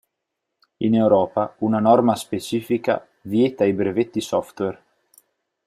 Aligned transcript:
In 0.77 0.95
Europa 0.95 1.55
una 1.59 1.77
norma 1.77 2.15
specifica 2.15 3.05
vieta 3.25 3.65
i 3.65 3.73
brevetti 3.73 4.19
software. 4.19 4.83